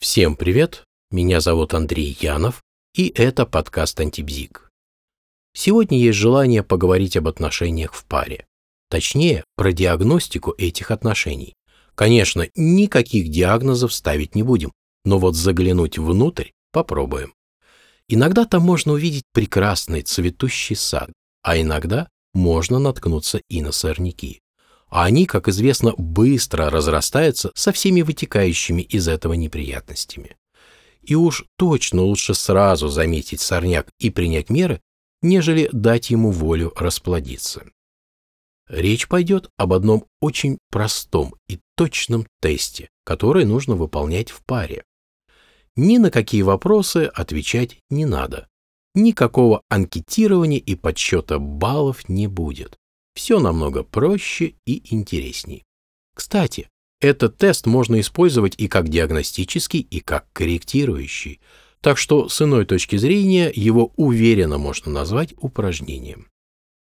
Всем 0.00 0.36
привет, 0.36 0.84
меня 1.10 1.40
зовут 1.40 1.74
Андрей 1.74 2.16
Янов, 2.20 2.62
и 2.94 3.08
это 3.08 3.44
подкаст 3.44 3.98
«Антибзик». 3.98 4.70
Сегодня 5.54 5.98
есть 5.98 6.16
желание 6.16 6.62
поговорить 6.62 7.16
об 7.16 7.26
отношениях 7.26 7.94
в 7.94 8.04
паре. 8.04 8.46
Точнее, 8.90 9.42
про 9.56 9.72
диагностику 9.72 10.54
этих 10.56 10.92
отношений. 10.92 11.54
Конечно, 11.96 12.46
никаких 12.54 13.28
диагнозов 13.28 13.92
ставить 13.92 14.36
не 14.36 14.44
будем, 14.44 14.70
но 15.04 15.18
вот 15.18 15.34
заглянуть 15.34 15.98
внутрь 15.98 16.50
попробуем. 16.70 17.34
Иногда 18.06 18.44
там 18.44 18.62
можно 18.62 18.92
увидеть 18.92 19.24
прекрасный 19.32 20.02
цветущий 20.02 20.76
сад, 20.76 21.10
а 21.42 21.60
иногда 21.60 22.08
можно 22.34 22.78
наткнуться 22.78 23.40
и 23.48 23.60
на 23.62 23.72
сорняки 23.72 24.38
а 24.88 25.04
они, 25.04 25.26
как 25.26 25.48
известно, 25.48 25.92
быстро 25.96 26.70
разрастаются 26.70 27.50
со 27.54 27.72
всеми 27.72 28.02
вытекающими 28.02 28.82
из 28.82 29.08
этого 29.08 29.34
неприятностями. 29.34 30.36
И 31.02 31.14
уж 31.14 31.44
точно 31.56 32.02
лучше 32.02 32.34
сразу 32.34 32.88
заметить 32.88 33.40
сорняк 33.40 33.88
и 33.98 34.10
принять 34.10 34.50
меры, 34.50 34.80
нежели 35.22 35.68
дать 35.72 36.10
ему 36.10 36.30
волю 36.30 36.72
расплодиться. 36.76 37.64
Речь 38.68 39.08
пойдет 39.08 39.50
об 39.56 39.72
одном 39.72 40.04
очень 40.20 40.58
простом 40.70 41.34
и 41.48 41.60
точном 41.74 42.26
тесте, 42.40 42.90
который 43.04 43.44
нужно 43.44 43.76
выполнять 43.76 44.30
в 44.30 44.44
паре. 44.44 44.84
Ни 45.76 45.98
на 45.98 46.10
какие 46.10 46.42
вопросы 46.42 47.10
отвечать 47.14 47.78
не 47.88 48.04
надо. 48.04 48.48
Никакого 48.94 49.62
анкетирования 49.68 50.58
и 50.58 50.74
подсчета 50.74 51.38
баллов 51.38 52.08
не 52.08 52.26
будет 52.26 52.77
все 53.18 53.40
намного 53.40 53.82
проще 53.82 54.54
и 54.64 54.94
интересней. 54.94 55.64
Кстати, 56.14 56.68
этот 57.00 57.36
тест 57.36 57.66
можно 57.66 57.98
использовать 57.98 58.54
и 58.58 58.68
как 58.68 58.88
диагностический, 58.88 59.80
и 59.80 59.98
как 59.98 60.32
корректирующий, 60.32 61.40
так 61.80 61.98
что 61.98 62.28
с 62.28 62.40
иной 62.40 62.64
точки 62.64 62.94
зрения 62.94 63.50
его 63.52 63.92
уверенно 63.96 64.58
можно 64.58 64.92
назвать 64.92 65.34
упражнением. 65.36 66.28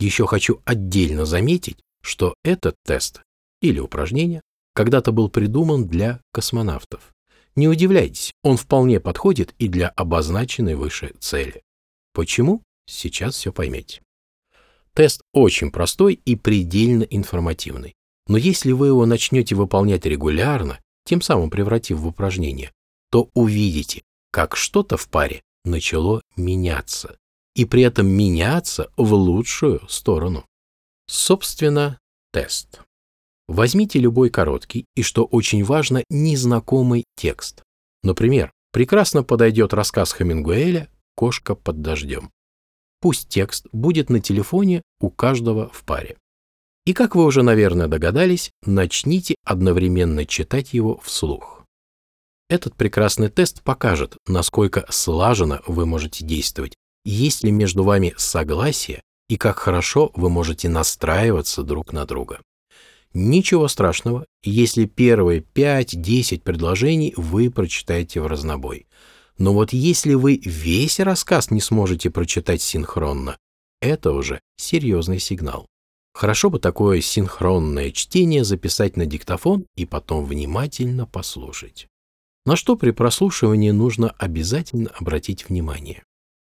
Еще 0.00 0.26
хочу 0.26 0.62
отдельно 0.64 1.26
заметить, 1.26 1.80
что 2.02 2.32
этот 2.44 2.76
тест 2.82 3.20
или 3.60 3.78
упражнение 3.78 4.40
когда-то 4.74 5.12
был 5.12 5.28
придуман 5.28 5.86
для 5.86 6.22
космонавтов. 6.32 7.12
Не 7.56 7.68
удивляйтесь, 7.68 8.32
он 8.42 8.56
вполне 8.56 9.00
подходит 9.00 9.54
и 9.58 9.68
для 9.68 9.88
обозначенной 9.88 10.76
выше 10.76 11.12
цели. 11.20 11.62
Почему? 12.14 12.62
Сейчас 12.86 13.34
все 13.34 13.52
поймете. 13.52 14.00
Тест 14.96 15.20
очень 15.34 15.70
простой 15.70 16.14
и 16.14 16.36
предельно 16.36 17.02
информативный. 17.02 17.94
Но 18.28 18.38
если 18.38 18.72
вы 18.72 18.86
его 18.86 19.04
начнете 19.04 19.54
выполнять 19.54 20.06
регулярно, 20.06 20.80
тем 21.04 21.20
самым 21.20 21.50
превратив 21.50 21.98
в 21.98 22.06
упражнение, 22.06 22.72
то 23.10 23.28
увидите, 23.34 24.02
как 24.32 24.56
что-то 24.56 24.96
в 24.96 25.10
паре 25.10 25.42
начало 25.66 26.22
меняться. 26.34 27.18
И 27.54 27.66
при 27.66 27.82
этом 27.82 28.06
меняться 28.06 28.90
в 28.96 29.12
лучшую 29.12 29.86
сторону. 29.86 30.46
Собственно, 31.06 31.98
тест. 32.32 32.80
Возьмите 33.48 33.98
любой 33.98 34.30
короткий 34.30 34.86
и, 34.96 35.02
что 35.02 35.24
очень 35.24 35.62
важно, 35.62 36.04
незнакомый 36.08 37.04
текст. 37.16 37.62
Например, 38.02 38.50
прекрасно 38.72 39.22
подойдет 39.22 39.74
рассказ 39.74 40.14
Хемингуэля 40.14 40.88
«Кошка 41.14 41.54
под 41.54 41.82
дождем». 41.82 42.30
Пусть 43.00 43.28
текст 43.28 43.66
будет 43.72 44.10
на 44.10 44.20
телефоне 44.20 44.82
у 45.00 45.10
каждого 45.10 45.68
в 45.70 45.84
паре. 45.84 46.16
И 46.86 46.92
как 46.92 47.16
вы 47.16 47.24
уже, 47.24 47.42
наверное, 47.42 47.88
догадались, 47.88 48.50
начните 48.64 49.34
одновременно 49.44 50.24
читать 50.24 50.72
его 50.72 50.98
вслух. 51.02 51.64
Этот 52.48 52.76
прекрасный 52.76 53.28
тест 53.28 53.62
покажет, 53.62 54.16
насколько 54.28 54.86
слаженно 54.88 55.62
вы 55.66 55.84
можете 55.84 56.24
действовать, 56.24 56.74
есть 57.04 57.42
ли 57.42 57.50
между 57.50 57.82
вами 57.82 58.14
согласие 58.16 59.02
и 59.28 59.36
как 59.36 59.58
хорошо 59.58 60.12
вы 60.14 60.30
можете 60.30 60.68
настраиваться 60.68 61.64
друг 61.64 61.92
на 61.92 62.04
друга. 62.04 62.40
Ничего 63.12 63.66
страшного, 63.66 64.26
если 64.44 64.84
первые 64.84 65.40
5-10 65.40 66.42
предложений 66.42 67.14
вы 67.16 67.50
прочитаете 67.50 68.20
в 68.20 68.26
разнобой. 68.26 68.86
Но 69.38 69.52
вот 69.52 69.72
если 69.72 70.14
вы 70.14 70.40
весь 70.44 70.98
рассказ 71.00 71.50
не 71.50 71.60
сможете 71.60 72.10
прочитать 72.10 72.62
синхронно, 72.62 73.36
это 73.80 74.12
уже 74.12 74.40
серьезный 74.56 75.18
сигнал. 75.18 75.66
Хорошо 76.14 76.48
бы 76.48 76.58
такое 76.58 77.02
синхронное 77.02 77.90
чтение 77.90 78.42
записать 78.42 78.96
на 78.96 79.04
диктофон 79.04 79.66
и 79.76 79.84
потом 79.84 80.24
внимательно 80.24 81.04
послушать. 81.04 81.88
На 82.46 82.56
что 82.56 82.76
при 82.76 82.92
прослушивании 82.92 83.70
нужно 83.70 84.10
обязательно 84.10 84.90
обратить 84.90 85.48
внимание? 85.48 86.02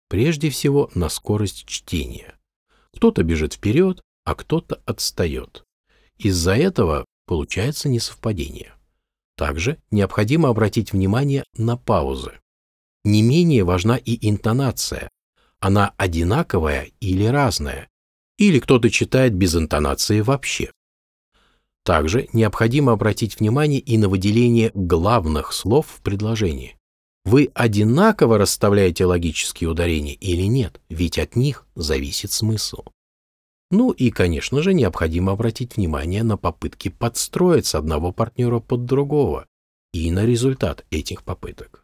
Прежде 0.08 0.50
всего 0.50 0.90
на 0.94 1.08
скорость 1.08 1.64
чтения. 1.66 2.34
Кто-то 2.92 3.22
бежит 3.22 3.54
вперед, 3.54 4.02
а 4.24 4.34
кто-то 4.34 4.82
отстает. 4.84 5.64
Из-за 6.18 6.56
этого 6.56 7.04
получается 7.26 7.88
несовпадение. 7.88 8.74
Также 9.36 9.78
необходимо 9.90 10.48
обратить 10.48 10.92
внимание 10.92 11.44
на 11.56 11.76
паузы. 11.76 12.41
Не 13.04 13.22
менее 13.22 13.64
важна 13.64 13.96
и 13.96 14.28
интонация. 14.28 15.10
Она 15.60 15.92
одинаковая 15.96 16.90
или 17.00 17.24
разная, 17.24 17.88
или 18.38 18.58
кто-то 18.58 18.90
читает 18.90 19.34
без 19.34 19.54
интонации 19.56 20.20
вообще. 20.20 20.72
Также 21.84 22.28
необходимо 22.32 22.92
обратить 22.92 23.40
внимание 23.40 23.80
и 23.80 23.98
на 23.98 24.08
выделение 24.08 24.70
главных 24.74 25.52
слов 25.52 25.86
в 25.88 26.00
предложении. 26.02 26.76
Вы 27.24 27.50
одинаково 27.54 28.38
расставляете 28.38 29.04
логические 29.04 29.70
ударения 29.70 30.14
или 30.14 30.42
нет, 30.42 30.80
ведь 30.88 31.18
от 31.18 31.36
них 31.36 31.66
зависит 31.74 32.32
смысл. 32.32 32.84
Ну 33.70 33.90
и, 33.90 34.10
конечно 34.10 34.60
же, 34.62 34.74
необходимо 34.74 35.32
обратить 35.32 35.76
внимание 35.76 36.24
на 36.24 36.36
попытки 36.36 36.88
подстроиться 36.88 37.78
одного 37.78 38.12
партнера 38.12 38.58
под 38.60 38.84
другого 38.84 39.46
и 39.92 40.10
на 40.10 40.26
результат 40.26 40.84
этих 40.90 41.22
попыток. 41.22 41.81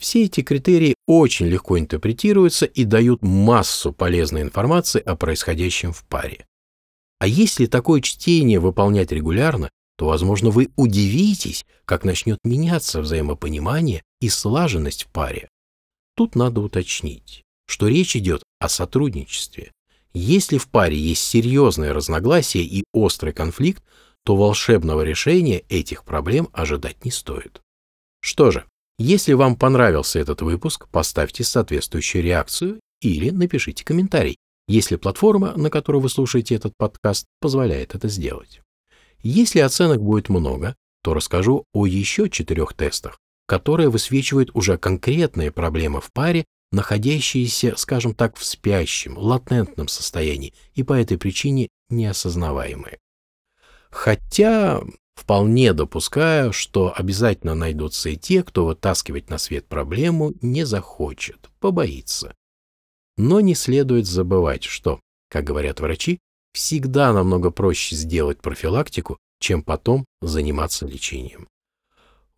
Все 0.00 0.24
эти 0.24 0.40
критерии 0.40 0.94
очень 1.06 1.46
легко 1.46 1.78
интерпретируются 1.78 2.64
и 2.64 2.84
дают 2.84 3.20
массу 3.20 3.92
полезной 3.92 4.40
информации 4.40 4.98
о 4.98 5.14
происходящем 5.14 5.92
в 5.92 6.04
паре. 6.04 6.46
А 7.18 7.26
если 7.26 7.66
такое 7.66 8.00
чтение 8.00 8.60
выполнять 8.60 9.12
регулярно, 9.12 9.68
то, 9.98 10.06
возможно, 10.06 10.48
вы 10.48 10.70
удивитесь, 10.76 11.66
как 11.84 12.04
начнет 12.04 12.38
меняться 12.44 13.02
взаимопонимание 13.02 14.02
и 14.22 14.30
слаженность 14.30 15.04
в 15.04 15.08
паре. 15.08 15.50
Тут 16.16 16.34
надо 16.34 16.62
уточнить, 16.62 17.42
что 17.66 17.86
речь 17.86 18.16
идет 18.16 18.42
о 18.58 18.70
сотрудничестве. 18.70 19.70
Если 20.14 20.56
в 20.56 20.68
паре 20.68 20.96
есть 20.96 21.22
серьезное 21.22 21.92
разногласие 21.92 22.64
и 22.64 22.84
острый 22.94 23.34
конфликт, 23.34 23.84
то 24.24 24.34
волшебного 24.34 25.02
решения 25.02 25.62
этих 25.68 26.04
проблем 26.04 26.48
ожидать 26.54 27.04
не 27.04 27.10
стоит. 27.10 27.60
Что 28.22 28.50
же, 28.50 28.64
если 29.02 29.32
вам 29.32 29.56
понравился 29.56 30.18
этот 30.18 30.42
выпуск, 30.42 30.86
поставьте 30.88 31.42
соответствующую 31.42 32.22
реакцию 32.22 32.80
или 33.00 33.30
напишите 33.30 33.82
комментарий, 33.82 34.36
если 34.68 34.96
платформа, 34.96 35.54
на 35.56 35.70
которой 35.70 36.02
вы 36.02 36.10
слушаете 36.10 36.54
этот 36.54 36.74
подкаст, 36.76 37.24
позволяет 37.40 37.94
это 37.94 38.08
сделать. 38.08 38.60
Если 39.22 39.60
оценок 39.60 40.02
будет 40.02 40.28
много, 40.28 40.76
то 41.02 41.14
расскажу 41.14 41.64
о 41.72 41.86
еще 41.86 42.28
четырех 42.28 42.74
тестах, 42.74 43.18
которые 43.46 43.88
высвечивают 43.88 44.50
уже 44.52 44.76
конкретные 44.76 45.50
проблемы 45.50 46.02
в 46.02 46.12
паре, 46.12 46.44
находящиеся, 46.70 47.76
скажем 47.78 48.14
так, 48.14 48.36
в 48.36 48.44
спящем, 48.44 49.16
латентном 49.16 49.88
состоянии 49.88 50.52
и 50.74 50.82
по 50.82 50.92
этой 50.92 51.16
причине 51.16 51.68
неосознаваемые. 51.88 52.98
Хотя 53.90 54.82
Вполне 55.20 55.74
допускаю, 55.74 56.50
что 56.50 56.94
обязательно 56.96 57.54
найдутся 57.54 58.08
и 58.08 58.16
те, 58.16 58.42
кто 58.42 58.64
вытаскивать 58.64 59.28
на 59.28 59.36
свет 59.36 59.66
проблему 59.66 60.32
не 60.40 60.64
захочет, 60.64 61.50
побоится. 61.60 62.34
Но 63.18 63.40
не 63.40 63.54
следует 63.54 64.06
забывать, 64.06 64.64
что, 64.64 64.98
как 65.28 65.44
говорят 65.44 65.78
врачи, 65.78 66.20
всегда 66.54 67.12
намного 67.12 67.50
проще 67.50 67.96
сделать 67.96 68.40
профилактику, 68.40 69.18
чем 69.40 69.62
потом 69.62 70.06
заниматься 70.22 70.86
лечением. 70.86 71.48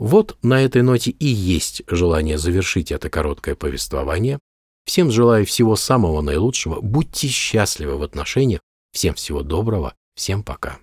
Вот 0.01 0.37
на 0.43 0.61
этой 0.61 0.83
ноте 0.83 1.13
и 1.13 1.27
есть 1.27 1.83
желание 1.87 2.37
завершить 2.37 2.91
это 2.91 3.09
короткое 3.09 3.55
повествование. 3.55 4.41
Всем 4.87 5.13
желаю 5.13 5.47
всего 5.47 5.77
самого 5.77 6.21
наилучшего, 6.21 6.81
будьте 6.81 7.29
счастливы 7.29 7.97
в 7.97 8.03
отношениях, 8.03 8.61
всем 8.93 9.15
всего 9.15 9.43
доброго, 9.43 9.95
всем 10.17 10.43
пока. 10.43 10.81